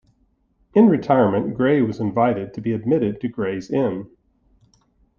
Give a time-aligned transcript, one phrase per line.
[0.73, 4.09] In retirement Grey was invited to be admitted to Gray's Inn.